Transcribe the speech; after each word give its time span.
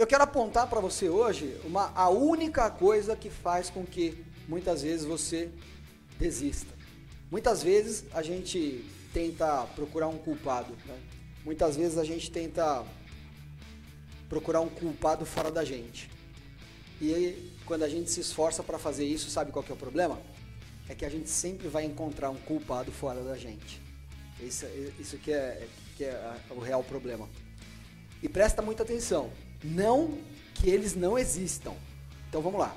Eu 0.00 0.06
quero 0.06 0.24
apontar 0.24 0.66
para 0.66 0.80
você 0.80 1.10
hoje 1.10 1.60
uma, 1.62 1.92
a 1.94 2.08
única 2.08 2.70
coisa 2.70 3.14
que 3.14 3.28
faz 3.28 3.68
com 3.68 3.84
que 3.84 4.24
muitas 4.48 4.80
vezes 4.80 5.04
você 5.04 5.50
desista. 6.18 6.72
Muitas 7.30 7.62
vezes 7.62 8.06
a 8.14 8.22
gente 8.22 8.82
tenta 9.12 9.66
procurar 9.76 10.08
um 10.08 10.16
culpado. 10.16 10.72
Né? 10.86 10.98
Muitas 11.44 11.76
vezes 11.76 11.98
a 11.98 12.04
gente 12.04 12.30
tenta 12.30 12.82
procurar 14.26 14.62
um 14.62 14.70
culpado 14.70 15.26
fora 15.26 15.50
da 15.50 15.66
gente. 15.66 16.10
E 16.98 17.14
aí, 17.14 17.52
quando 17.66 17.82
a 17.82 17.88
gente 17.90 18.10
se 18.10 18.20
esforça 18.20 18.62
para 18.62 18.78
fazer 18.78 19.04
isso, 19.04 19.28
sabe 19.28 19.52
qual 19.52 19.62
é 19.68 19.72
o 19.74 19.76
problema? 19.76 20.18
É 20.88 20.94
que 20.94 21.04
a 21.04 21.10
gente 21.10 21.28
sempre 21.28 21.68
vai 21.68 21.84
encontrar 21.84 22.30
um 22.30 22.38
culpado 22.38 22.90
fora 22.90 23.22
da 23.22 23.36
gente. 23.36 23.82
Isso, 24.40 24.64
isso 24.98 25.18
que, 25.18 25.30
é, 25.30 25.68
que 25.94 26.04
é 26.04 26.36
o 26.48 26.58
real 26.58 26.82
problema. 26.82 27.28
E 28.22 28.30
presta 28.30 28.62
muita 28.62 28.82
atenção. 28.82 29.30
Não 29.62 30.18
que 30.54 30.68
eles 30.68 30.94
não 30.94 31.18
existam. 31.18 31.74
Então 32.28 32.40
vamos 32.40 32.60
lá. 32.60 32.74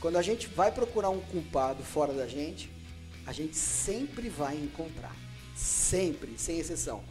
Quando 0.00 0.16
a 0.16 0.22
gente 0.22 0.48
vai 0.48 0.72
procurar 0.72 1.10
um 1.10 1.20
culpado 1.20 1.82
fora 1.82 2.12
da 2.12 2.26
gente, 2.26 2.70
a 3.26 3.32
gente 3.32 3.56
sempre 3.56 4.28
vai 4.28 4.56
encontrar. 4.56 5.14
Sempre, 5.54 6.38
sem 6.38 6.58
exceção. 6.58 7.04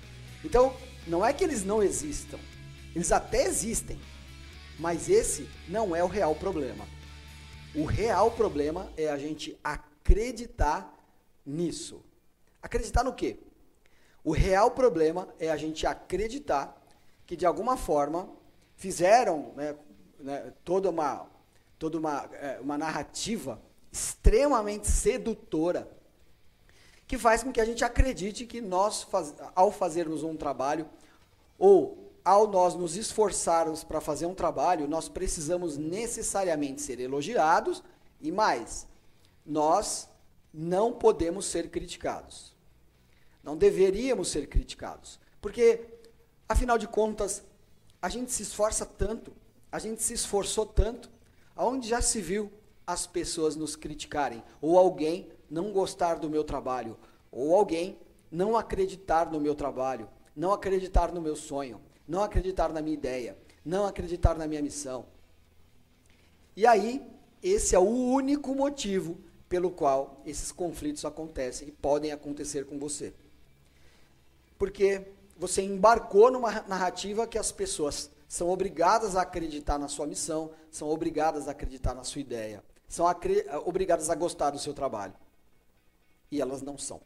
Então, 0.44 0.76
não 1.08 1.26
é 1.26 1.32
que 1.32 1.44
eles 1.44 1.64
não 1.64 1.82
existam. 1.82 2.40
Eles 2.94 3.12
até 3.12 3.46
existem. 3.46 4.00
Mas 4.78 5.10
esse 5.10 5.48
não 5.68 5.96
é 5.96 6.04
o 6.04 6.08
real 6.08 6.36
problema. 6.36 6.86
O 7.74 7.86
real 7.86 8.32
problema 8.32 8.92
é 8.98 9.10
a 9.10 9.18
gente 9.18 9.58
acreditar 9.64 10.94
nisso. 11.46 12.04
Acreditar 12.62 13.04
no 13.04 13.14
quê? 13.14 13.38
O 14.24 14.32
real 14.32 14.72
problema 14.72 15.34
é 15.40 15.50
a 15.50 15.58
gente 15.58 15.88
acreditar 15.88 16.78
que 17.26 17.36
de 17.36 17.46
alguma 17.46 17.78
forma 17.78 18.30
fizeram 18.82 19.54
né, 19.56 19.76
né, 20.20 20.52
toda 20.66 20.90
uma 20.90 21.28
toda 21.78 21.98
uma, 22.00 22.30
é, 22.34 22.60
uma 22.60 22.78
narrativa 22.78 23.62
extremamente 23.92 24.88
sedutora 24.88 25.88
que 27.08 27.18
faz 27.18 27.44
com 27.44 27.52
que 27.52 27.62
a 27.62 27.66
gente 27.66 27.84
acredite 27.84 28.46
que 28.46 28.62
nós, 28.62 29.04
faz, 29.04 29.34
ao 29.56 29.72
fazermos 29.72 30.24
um 30.24 30.36
trabalho, 30.36 30.88
ou 31.60 32.12
ao 32.24 32.48
nós 32.48 32.74
nos 32.76 32.96
esforçarmos 32.96 33.84
para 33.84 34.00
fazer 34.00 34.26
um 34.28 34.34
trabalho, 34.34 34.88
nós 34.88 35.10
precisamos 35.10 35.76
necessariamente 35.76 36.82
ser 36.82 37.00
elogiados 37.00 37.84
e 38.22 38.32
mais, 38.32 38.88
nós 39.46 40.08
não 40.54 40.94
podemos 40.94 41.46
ser 41.46 41.70
criticados. 41.70 42.56
Não 43.44 43.58
deveríamos 43.58 44.30
ser 44.30 44.48
criticados. 44.48 45.20
Porque, 45.42 45.82
afinal 46.48 46.78
de 46.78 46.88
contas, 46.88 47.44
a 48.02 48.10
gente 48.10 48.32
se 48.32 48.44
esforça 48.44 48.86
tanto, 48.86 49.32
a 49.72 49.78
gente 49.80 50.02
se 50.02 50.14
esforçou 50.14 50.66
tanto, 50.66 51.10
aonde 51.56 51.88
já 51.88 52.02
se 52.02 52.20
viu 52.20 52.52
as 52.86 53.06
pessoas 53.06 53.56
nos 53.56 53.76
criticarem, 53.76 54.44
ou 54.60 54.78
alguém 54.78 55.30
não 55.50 55.72
gostar 55.72 56.16
do 56.16 56.30
meu 56.30 56.44
trabalho, 56.44 56.98
ou 57.32 57.56
alguém 57.56 57.98
não 58.32 58.58
acreditar 58.58 59.30
no 59.32 59.40
meu 59.40 59.54
trabalho, 59.54 60.10
não 60.36 60.52
acreditar 60.52 61.12
no 61.12 61.22
meu 61.22 61.36
sonho, 61.36 61.80
não 62.08 62.24
acreditar 62.24 62.74
na 62.74 62.82
minha 62.82 62.96
ideia, 62.96 63.38
não 63.64 63.86
acreditar 63.86 64.36
na 64.38 64.48
minha 64.48 64.62
missão. 64.62 65.06
E 66.56 66.66
aí, 66.66 67.06
esse 67.44 67.76
é 67.76 67.80
o 67.80 67.84
único 67.88 68.56
motivo 68.56 69.18
pelo 69.48 69.70
qual 69.70 70.22
esses 70.26 70.52
conflitos 70.52 71.06
acontecem 71.06 71.68
e 71.68 71.72
podem 71.72 72.12
acontecer 72.12 72.66
com 72.66 72.80
você. 72.80 73.14
Porque 74.58 75.08
você 75.42 75.62
embarcou 75.62 76.32
numa 76.32 76.62
narrativa 76.62 77.28
que 77.28 77.38
as 77.38 77.52
pessoas 77.52 78.10
são 78.30 78.50
obrigadas 78.50 79.18
a 79.18 79.24
acreditar 79.24 79.78
na 79.78 79.90
sua 79.90 80.08
missão, 80.08 80.52
são 80.72 80.88
obrigadas 80.88 81.50
a 81.50 81.52
acreditar 81.52 81.94
na 81.94 82.06
sua 82.06 82.22
ideia 82.22 82.64
são 82.92 83.06
obrigadas 83.66 84.10
a 84.10 84.16
gostar 84.16 84.50
do 84.50 84.60
seu 84.60 84.74
trabalho. 84.74 85.14
E 86.30 86.42
elas 86.42 86.62
não 86.62 86.78
são. 86.78 87.00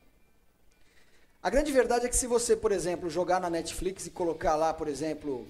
A 1.44 1.50
grande 1.50 1.72
verdade 1.72 2.08
é 2.08 2.10
que 2.10 2.16
se 2.16 2.26
você, 2.26 2.56
por 2.56 2.72
exemplo, 2.72 3.08
jogar 3.08 3.40
na 3.40 3.52
Netflix 3.52 4.08
e 4.08 4.10
colocar 4.10 4.56
lá, 4.56 4.74
por 4.74 4.88
exemplo, 4.88 5.48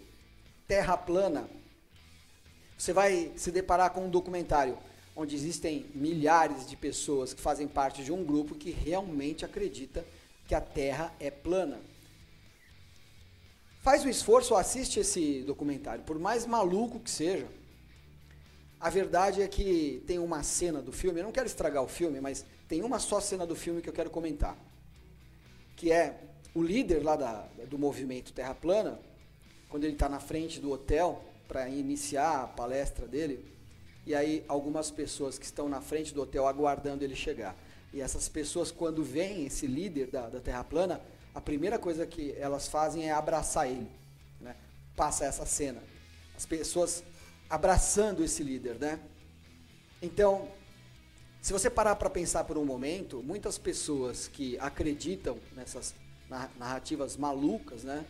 Terra 0.67 0.97
plana, 0.97 1.49
você 2.77 2.91
vai 2.91 3.31
se 3.37 3.49
deparar 3.49 3.91
com 3.91 4.05
um 4.05 4.09
documentário 4.09 4.77
onde 5.15 5.33
existem 5.37 5.89
milhares 5.95 6.67
de 6.67 6.75
pessoas 6.75 7.33
que 7.33 7.39
fazem 7.39 7.65
parte 7.65 8.03
de 8.03 8.11
um 8.11 8.25
grupo 8.25 8.55
que 8.55 8.71
realmente 8.71 9.45
acredita 9.45 10.05
que 10.49 10.53
a 10.53 10.59
Terra 10.59 11.13
é 11.17 11.31
plana. 11.31 11.79
Faz 13.85 14.03
o 14.03 14.09
esforço, 14.09 14.55
assiste 14.55 14.99
esse 14.99 15.43
documentário, 15.43 16.03
por 16.03 16.17
mais 16.17 16.43
maluco 16.47 16.99
que 16.99 17.11
seja. 17.11 17.47
A 18.79 18.89
verdade 18.89 19.43
é 19.43 19.47
que 19.47 20.03
tem 20.07 20.17
uma 20.17 20.41
cena 20.41 20.81
do 20.81 20.91
filme, 20.91 21.19
eu 21.19 21.23
não 21.23 21.31
quero 21.31 21.45
estragar 21.45 21.83
o 21.83 21.87
filme, 21.87 22.19
mas 22.19 22.43
tem 22.67 22.81
uma 22.81 22.97
só 22.97 23.21
cena 23.21 23.45
do 23.45 23.55
filme 23.55 23.83
que 23.83 23.87
eu 23.87 23.93
quero 23.93 24.09
comentar. 24.09 24.57
Que 25.75 25.91
é 25.91 26.19
o 26.55 26.63
líder 26.63 27.03
lá 27.03 27.15
da, 27.15 27.47
do 27.69 27.77
movimento 27.77 28.33
Terra 28.33 28.55
Plana, 28.55 28.99
quando 29.69 29.83
ele 29.83 29.93
está 29.93 30.09
na 30.09 30.19
frente 30.19 30.59
do 30.59 30.71
hotel 30.71 31.23
para 31.47 31.69
iniciar 31.69 32.41
a 32.41 32.47
palestra 32.47 33.05
dele, 33.05 33.45
e 34.03 34.15
aí 34.15 34.43
algumas 34.47 34.89
pessoas 34.89 35.37
que 35.37 35.45
estão 35.45 35.69
na 35.69 35.79
frente 35.79 36.11
do 36.11 36.23
hotel 36.23 36.47
aguardando 36.47 37.03
ele 37.03 37.15
chegar. 37.15 37.55
E 37.93 38.01
essas 38.01 38.27
pessoas, 38.27 38.71
quando 38.71 39.03
veem 39.03 39.45
esse 39.45 39.67
líder 39.67 40.07
da, 40.07 40.27
da 40.27 40.39
Terra 40.39 40.63
Plana, 40.63 40.99
a 41.35 41.41
primeira 41.41 41.77
coisa 41.77 42.07
que 42.07 42.33
elas 42.37 42.67
fazem 42.67 43.09
é 43.09 43.11
abraçar 43.11 43.69
ele. 43.69 43.91
Né? 44.39 44.55
Passa 44.95 45.25
essa 45.25 45.45
cena. 45.45 45.83
As 46.35 46.45
pessoas 46.45 47.03
abraçando 47.49 48.23
esse 48.23 48.41
líder, 48.41 48.79
né? 48.79 48.99
Então, 50.01 50.49
se 51.41 51.53
você 51.53 51.69
parar 51.69 51.95
para 51.97 52.09
pensar 52.09 52.45
por 52.45 52.57
um 52.57 52.65
momento, 52.65 53.21
muitas 53.21 53.57
pessoas 53.57 54.27
que 54.27 54.57
acreditam 54.59 55.37
nessas 55.55 55.93
narrativas 56.57 57.17
malucas, 57.17 57.83
né? 57.83 58.05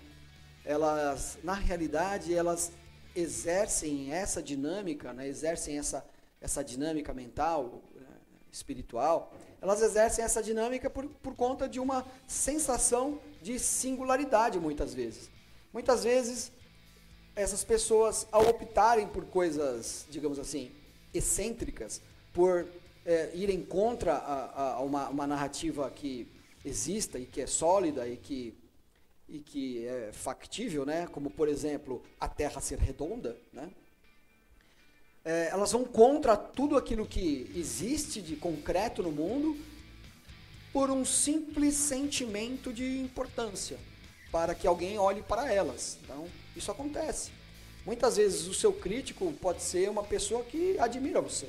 Elas, 0.63 1.37
na 1.43 1.53
realidade, 1.53 2.33
elas 2.33 2.71
exercem 3.15 4.13
essa 4.13 4.41
dinâmica, 4.41 5.13
né? 5.13 5.27
Exercem 5.27 5.77
essa 5.77 6.05
essa 6.45 6.63
dinâmica 6.63 7.11
mental? 7.13 7.81
Espiritual. 8.55 9.33
Elas 9.61 9.81
exercem 9.81 10.23
essa 10.23 10.41
dinâmica 10.41 10.89
por, 10.89 11.05
por 11.05 11.35
conta 11.35 11.67
de 11.67 11.79
uma 11.79 12.05
sensação 12.27 13.19
de 13.41 13.59
singularidade, 13.59 14.59
muitas 14.59 14.93
vezes. 14.93 15.29
Muitas 15.73 16.03
vezes 16.03 16.51
essas 17.35 17.63
pessoas, 17.63 18.25
ao 18.31 18.47
optarem 18.47 19.07
por 19.07 19.25
coisas, 19.25 20.05
digamos 20.09 20.39
assim, 20.39 20.71
excêntricas, 21.13 22.01
por 22.33 22.65
é, 23.05 23.31
irem 23.33 23.63
contra 23.63 24.13
a, 24.13 24.73
a 24.75 24.79
uma, 24.81 25.09
uma, 25.09 25.27
narrativa 25.27 25.91
que 25.91 26.27
exista 26.63 27.19
e 27.19 27.25
que 27.25 27.41
é 27.41 27.47
sólida 27.47 28.07
e 28.07 28.15
que, 28.15 28.57
e 29.27 29.39
que 29.39 29.85
é 29.85 30.11
factível, 30.13 30.85
né? 30.85 31.07
como, 31.07 31.29
por 31.29 31.49
exemplo, 31.49 32.01
a 32.19 32.27
Terra 32.27 32.61
ser 32.61 32.79
redonda, 32.79 33.37
né? 33.51 33.69
É, 35.25 35.49
elas 35.51 35.71
vão 35.71 35.83
contra 35.83 36.37
tudo 36.37 36.77
aquilo 36.77 37.03
que 37.03 37.51
existe 37.55 38.21
de 38.21 38.35
concreto 38.35 39.01
no 39.01 39.11
mundo 39.11 39.57
por 40.71 40.91
um 40.91 41.03
simples 41.03 41.73
sentimento 41.73 42.71
de 42.71 42.99
importância, 42.99 43.79
para 44.31 44.53
que 44.53 44.67
alguém 44.67 44.99
olhe 44.99 45.23
para 45.23 45.51
elas. 45.51 45.97
Então, 46.03 46.27
isso 46.55 46.69
acontece. 46.69 47.31
Muitas 47.83 48.17
vezes 48.17 48.45
o 48.45 48.53
seu 48.53 48.71
crítico 48.71 49.33
pode 49.41 49.63
ser 49.63 49.89
uma 49.89 50.03
pessoa 50.03 50.43
que 50.43 50.77
admira 50.77 51.19
você. 51.19 51.47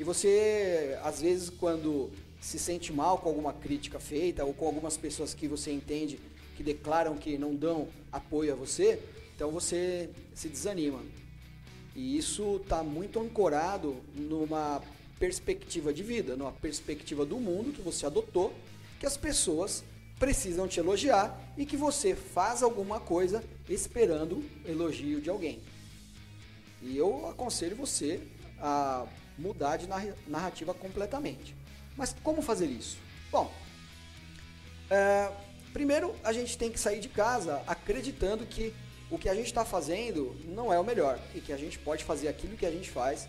E 0.00 0.04
você, 0.04 0.98
às 1.02 1.20
vezes, 1.20 1.50
quando 1.50 2.10
se 2.40 2.58
sente 2.58 2.90
mal 2.90 3.18
com 3.18 3.28
alguma 3.28 3.52
crítica 3.52 3.98
feita 4.00 4.44
ou 4.44 4.54
com 4.54 4.66
algumas 4.66 4.96
pessoas 4.96 5.34
que 5.34 5.46
você 5.46 5.72
entende 5.72 6.18
que 6.56 6.62
declaram 6.62 7.16
que 7.16 7.36
não 7.36 7.54
dão 7.54 7.88
apoio 8.10 8.52
a 8.52 8.56
você, 8.56 8.98
então 9.34 9.50
você 9.50 10.08
se 10.34 10.48
desanima. 10.48 11.00
E 11.98 12.16
isso 12.16 12.60
está 12.62 12.80
muito 12.80 13.18
ancorado 13.18 13.96
numa 14.14 14.80
perspectiva 15.18 15.92
de 15.92 16.04
vida, 16.04 16.36
numa 16.36 16.52
perspectiva 16.52 17.26
do 17.26 17.40
mundo 17.40 17.72
que 17.72 17.82
você 17.82 18.06
adotou, 18.06 18.54
que 19.00 19.04
as 19.04 19.16
pessoas 19.16 19.82
precisam 20.16 20.68
te 20.68 20.78
elogiar 20.78 21.36
e 21.56 21.66
que 21.66 21.76
você 21.76 22.14
faz 22.14 22.62
alguma 22.62 23.00
coisa 23.00 23.42
esperando 23.68 24.48
elogio 24.64 25.20
de 25.20 25.28
alguém. 25.28 25.60
E 26.82 26.96
eu 26.96 27.28
aconselho 27.28 27.74
você 27.74 28.20
a 28.60 29.04
mudar 29.36 29.76
de 29.76 29.88
narrativa 30.28 30.72
completamente. 30.72 31.52
Mas 31.96 32.14
como 32.22 32.40
fazer 32.40 32.66
isso? 32.66 32.96
Bom, 33.32 33.52
é, 34.88 35.32
primeiro 35.72 36.14
a 36.22 36.32
gente 36.32 36.56
tem 36.56 36.70
que 36.70 36.78
sair 36.78 37.00
de 37.00 37.08
casa 37.08 37.60
acreditando 37.66 38.46
que 38.46 38.72
o 39.10 39.18
que 39.18 39.28
a 39.28 39.34
gente 39.34 39.46
está 39.46 39.64
fazendo 39.64 40.36
não 40.46 40.72
é 40.72 40.78
o 40.78 40.84
melhor 40.84 41.18
e 41.34 41.40
que 41.40 41.52
a 41.52 41.56
gente 41.56 41.78
pode 41.78 42.04
fazer 42.04 42.28
aquilo 42.28 42.56
que 42.56 42.66
a 42.66 42.70
gente 42.70 42.90
faz 42.90 43.28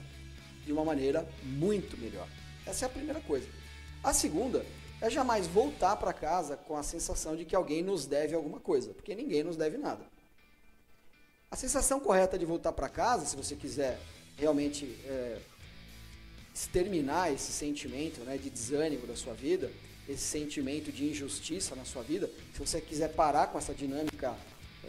de 0.66 0.74
uma 0.74 0.84
maneira 0.84 1.28
muito 1.44 1.98
melhor. 1.98 2.28
Essa 2.66 2.86
é 2.86 2.88
a 2.88 2.90
primeira 2.90 3.22
coisa. 3.22 3.48
A 4.04 4.14
segunda 4.14 4.66
é 5.02 5.10
jamais 5.10 5.48
voltar 5.48 5.96
para 5.96 6.12
casa 6.12 6.58
com 6.58 6.76
a 6.76 6.84
sensação 6.84 7.36
de 7.36 7.46
que 7.46 7.56
alguém 7.56 7.81
nos 7.81 8.06
deve 8.06 8.36
alguma 8.36 8.60
coisa, 8.60 8.94
porque 8.94 9.16
ninguém 9.16 9.44
nos 9.44 9.56
deve 9.56 9.78
nada. 9.78 10.06
A 11.50 11.56
sensação 11.56 12.00
correta 12.00 12.38
de 12.38 12.46
voltar 12.46 12.74
para 12.74 12.90
casa, 12.90 13.25
se 13.25 13.36
você 13.36 13.56
quiser 13.56 14.00
realmente 14.38 14.86
é, 15.06 15.40
exterminar 16.54 17.32
esse 17.32 17.52
sentimento 17.52 18.20
né, 18.22 18.38
de 18.38 18.50
desânimo 18.50 19.08
da 19.08 19.16
sua 19.16 19.34
vida, 19.34 19.72
esse 20.08 20.24
sentimento 20.24 20.92
de 20.92 21.06
injustiça 21.10 21.75
na 21.75 21.86
sua 21.86 22.04
vida, 22.04 22.30
se 22.54 22.60
você 22.60 22.82
quiser 22.82 23.14
parar 23.14 23.48
com 23.48 23.58
essa 23.58 23.74
dinâmica 23.74 24.36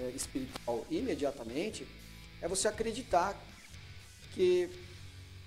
é, 0.00 0.10
espiritual 0.10 0.86
imediatamente, 0.90 1.86
é 2.40 2.48
você 2.48 2.68
acreditar 2.68 3.38
que 4.32 4.70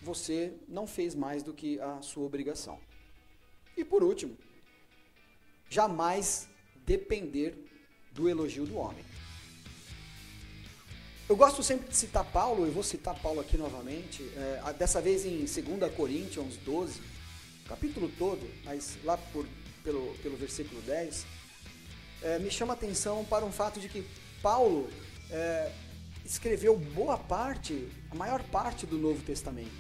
você 0.01 0.53
não 0.67 0.85
fez 0.85 1.15
mais 1.15 1.41
do 1.41 1.53
que 1.53 1.79
a 1.79 2.01
sua 2.01 2.25
obrigação. 2.25 2.79
E 3.75 3.83
por 3.83 4.03
último, 4.03 4.37
jamais 5.69 6.47
depender 6.85 7.55
do 8.11 8.29
elogio 8.29 8.65
do 8.65 8.77
homem. 8.77 9.03
Eu 11.27 11.37
gosto 11.37 11.63
sempre 11.63 11.87
de 11.87 11.95
citar 11.95 12.25
Paulo, 12.25 12.65
eu 12.65 12.71
vou 12.71 12.83
citar 12.83 13.17
Paulo 13.19 13.39
aqui 13.39 13.57
novamente, 13.57 14.21
é, 14.35 14.73
dessa 14.73 15.01
vez 15.01 15.25
em 15.25 15.39
2 15.39 15.95
Coríntios 15.95 16.57
12, 16.57 17.01
capítulo 17.65 18.11
todo, 18.19 18.45
mas 18.65 18.97
lá 19.03 19.17
por, 19.17 19.47
pelo, 19.83 20.13
pelo 20.21 20.35
versículo 20.35 20.81
10, 20.81 21.25
é, 22.21 22.39
me 22.39 22.51
chama 22.51 22.73
a 22.73 22.75
atenção 22.75 23.23
para 23.25 23.45
um 23.45 23.51
fato 23.51 23.79
de 23.79 23.87
que 23.87 24.05
Paulo 24.43 24.89
é, 25.31 25.71
escreveu 26.25 26.77
boa 26.77 27.17
parte, 27.17 27.89
a 28.11 28.15
maior 28.15 28.43
parte 28.43 28.85
do 28.85 28.97
Novo 28.97 29.23
Testamento. 29.23 29.71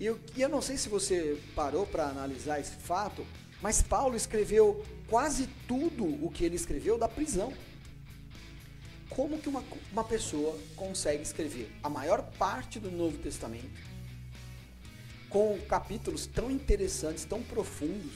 E 0.00 0.06
eu, 0.06 0.18
e 0.34 0.40
eu 0.40 0.48
não 0.48 0.62
sei 0.62 0.78
se 0.78 0.88
você 0.88 1.38
parou 1.54 1.86
para 1.86 2.06
analisar 2.06 2.58
esse 2.58 2.74
fato, 2.74 3.26
mas 3.60 3.82
Paulo 3.82 4.16
escreveu 4.16 4.82
quase 5.08 5.46
tudo 5.68 6.06
o 6.24 6.30
que 6.30 6.42
ele 6.42 6.56
escreveu 6.56 6.96
da 6.96 7.06
prisão. 7.06 7.52
Como 9.10 9.38
que 9.38 9.48
uma, 9.50 9.62
uma 9.92 10.04
pessoa 10.04 10.58
consegue 10.74 11.22
escrever 11.22 11.70
a 11.82 11.90
maior 11.90 12.22
parte 12.38 12.80
do 12.80 12.90
Novo 12.90 13.18
Testamento 13.18 13.92
com 15.28 15.58
capítulos 15.68 16.26
tão 16.26 16.50
interessantes, 16.50 17.24
tão 17.24 17.42
profundos, 17.42 18.12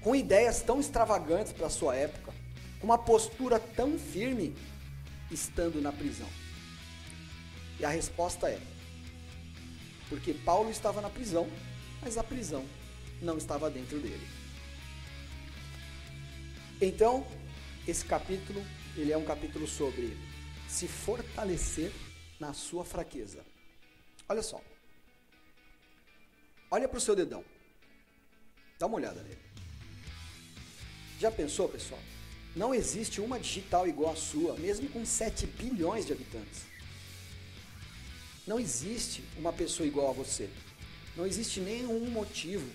com 0.00 0.14
ideias 0.14 0.62
tão 0.62 0.78
extravagantes 0.78 1.52
para 1.52 1.66
a 1.66 1.70
sua 1.70 1.94
época, 1.94 2.33
uma 2.84 2.98
postura 2.98 3.58
tão 3.58 3.98
firme, 3.98 4.54
estando 5.30 5.80
na 5.80 5.90
prisão? 5.90 6.28
E 7.80 7.84
a 7.84 7.88
resposta 7.88 8.48
é: 8.48 8.60
porque 10.08 10.34
Paulo 10.34 10.70
estava 10.70 11.00
na 11.00 11.08
prisão, 11.08 11.48
mas 12.02 12.18
a 12.18 12.22
prisão 12.22 12.64
não 13.22 13.38
estava 13.38 13.70
dentro 13.70 13.98
dele. 13.98 14.28
Então, 16.80 17.26
esse 17.88 18.04
capítulo, 18.04 18.62
ele 18.96 19.12
é 19.12 19.16
um 19.16 19.24
capítulo 19.24 19.66
sobre 19.66 20.16
se 20.68 20.86
fortalecer 20.86 21.90
na 22.38 22.52
sua 22.52 22.84
fraqueza. 22.84 23.44
Olha 24.28 24.42
só. 24.42 24.60
Olha 26.70 26.88
para 26.88 26.98
o 26.98 27.00
seu 27.00 27.16
dedão. 27.16 27.44
Dá 28.78 28.86
uma 28.86 28.96
olhada 28.96 29.22
nele. 29.22 29.40
Já 31.18 31.30
pensou, 31.30 31.68
pessoal? 31.68 32.00
Não 32.54 32.74
existe 32.74 33.20
uma 33.20 33.38
digital 33.38 33.86
igual 33.88 34.12
à 34.12 34.16
sua, 34.16 34.54
mesmo 34.56 34.88
com 34.88 35.04
7 35.04 35.46
bilhões 35.46 36.06
de 36.06 36.12
habitantes. 36.12 36.62
Não 38.46 38.60
existe 38.60 39.24
uma 39.36 39.52
pessoa 39.52 39.86
igual 39.86 40.10
a 40.10 40.12
você. 40.12 40.48
Não 41.16 41.26
existe 41.26 41.60
nenhum 41.60 42.08
motivo 42.10 42.68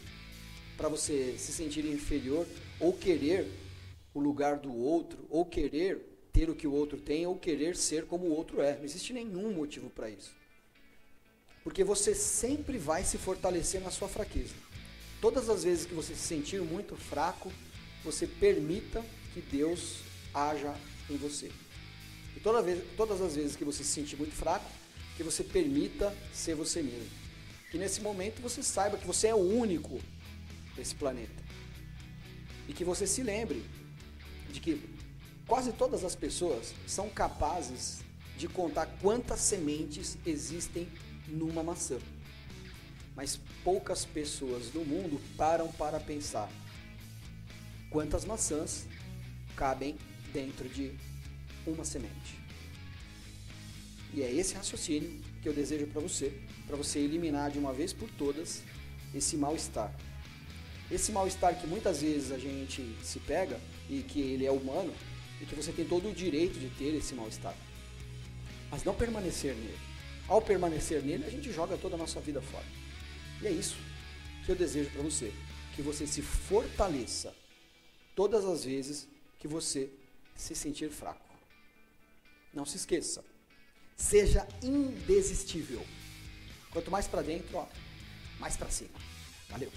para 0.75 0.89
você 0.89 1.35
se 1.37 1.53
sentir 1.53 1.85
inferior 1.85 2.47
ou 2.79 2.93
querer 2.93 3.47
o 4.13 4.19
lugar 4.19 4.57
do 4.57 4.73
outro, 4.73 5.19
ou 5.29 5.45
querer 5.45 5.99
ter 6.33 6.49
o 6.49 6.55
que 6.55 6.67
o 6.67 6.71
outro 6.71 6.97
tem, 6.97 7.25
ou 7.27 7.37
querer 7.37 7.75
ser 7.75 8.05
como 8.05 8.25
o 8.25 8.35
outro 8.35 8.61
é. 8.61 8.75
Não 8.77 8.83
existe 8.83 9.13
nenhum 9.13 9.53
motivo 9.53 9.89
para 9.89 10.09
isso. 10.09 10.31
Porque 11.63 11.83
você 11.83 12.15
sempre 12.15 12.77
vai 12.77 13.03
se 13.03 13.17
fortalecer 13.17 13.81
na 13.81 13.91
sua 13.91 14.07
fraqueza. 14.07 14.55
Todas 15.21 15.49
as 15.49 15.63
vezes 15.63 15.85
que 15.85 15.93
você 15.93 16.15
se 16.15 16.21
sentir 16.21 16.61
muito 16.61 16.95
fraco, 16.95 17.51
você 18.03 18.25
permita 18.25 19.03
que 19.33 19.41
Deus 19.41 19.97
haja 20.33 20.73
em 21.09 21.17
você. 21.17 21.51
E 22.35 22.39
toda 22.39 22.61
vez, 22.61 22.83
todas 22.95 23.21
as 23.21 23.35
vezes 23.35 23.55
que 23.55 23.65
você 23.65 23.83
se 23.83 23.91
sentir 23.91 24.15
muito 24.15 24.33
fraco, 24.33 24.65
que 25.17 25.23
você 25.23 25.43
permita 25.43 26.15
ser 26.33 26.55
você 26.55 26.81
mesmo. 26.81 27.09
Que 27.69 27.77
nesse 27.77 28.01
momento 28.01 28.41
você 28.41 28.63
saiba 28.63 28.97
que 28.97 29.05
você 29.05 29.27
é 29.27 29.35
o 29.35 29.37
único 29.37 29.99
desse 30.75 30.95
planeta. 30.95 31.43
E 32.67 32.73
que 32.73 32.83
você 32.83 33.05
se 33.05 33.21
lembre 33.21 33.63
de 34.51 34.59
que 34.59 34.81
quase 35.45 35.73
todas 35.73 36.03
as 36.03 36.15
pessoas 36.15 36.73
são 36.87 37.09
capazes 37.09 37.99
de 38.37 38.47
contar 38.47 38.85
quantas 39.01 39.41
sementes 39.41 40.17
existem 40.25 40.87
numa 41.27 41.61
maçã. 41.61 41.99
Mas 43.15 43.39
poucas 43.63 44.05
pessoas 44.05 44.73
no 44.73 44.85
mundo 44.85 45.19
param 45.35 45.67
para 45.73 45.99
pensar 45.99 46.49
quantas 47.89 48.25
maçãs 48.25 48.85
cabem 49.55 49.97
dentro 50.31 50.67
de 50.69 50.91
uma 51.65 51.83
semente. 51.83 52.37
E 54.13 54.21
é 54.21 54.31
esse 54.31 54.55
raciocínio 54.55 55.19
que 55.41 55.47
eu 55.47 55.53
desejo 55.53 55.87
para 55.87 56.01
você, 56.01 56.33
para 56.65 56.75
você 56.75 56.99
eliminar 56.99 57.51
de 57.51 57.59
uma 57.59 57.73
vez 57.73 57.93
por 57.93 58.09
todas 58.11 58.63
esse 59.13 59.37
mal-estar. 59.37 59.93
Esse 60.91 61.11
mal-estar 61.11 61.59
que 61.59 61.67
muitas 61.67 62.01
vezes 62.01 62.31
a 62.31 62.37
gente 62.37 62.83
se 63.03 63.19
pega 63.19 63.59
e 63.89 64.01
que 64.01 64.19
ele 64.19 64.45
é 64.45 64.51
humano 64.51 64.93
e 65.41 65.45
que 65.45 65.55
você 65.55 65.71
tem 65.71 65.85
todo 65.85 66.09
o 66.09 66.13
direito 66.13 66.59
de 66.59 66.69
ter 66.69 66.95
esse 66.95 67.13
mal-estar. 67.13 67.55
Mas 68.71 68.83
não 68.83 68.95
permanecer 68.95 69.55
nele. 69.55 69.77
Ao 70.27 70.41
permanecer 70.41 71.01
nele, 71.03 71.25
a 71.25 71.29
gente 71.29 71.51
joga 71.51 71.77
toda 71.77 71.95
a 71.95 71.97
nossa 71.97 72.19
vida 72.19 72.41
fora. 72.41 72.65
E 73.41 73.47
é 73.47 73.51
isso 73.51 73.77
que 74.45 74.51
eu 74.51 74.55
desejo 74.55 74.89
para 74.91 75.01
você, 75.01 75.31
que 75.75 75.81
você 75.81 76.05
se 76.07 76.21
fortaleça 76.21 77.33
todas 78.19 78.43
as 78.43 78.65
vezes 78.65 79.07
que 79.39 79.47
você 79.47 79.89
se 80.35 80.53
sentir 80.53 80.89
fraco. 80.89 81.25
Não 82.53 82.65
se 82.65 82.75
esqueça, 82.75 83.23
seja 83.95 84.45
indesistível. 84.61 85.81
Quanto 86.69 86.91
mais 86.91 87.07
para 87.07 87.21
dentro, 87.21 87.55
ó, 87.55 87.65
mais 88.37 88.57
para 88.57 88.69
cima. 88.69 88.99
Valeu. 89.47 89.71